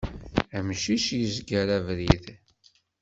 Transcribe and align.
Amcic 0.57 1.05
yezger 1.19 1.67
abrid. 1.77 2.25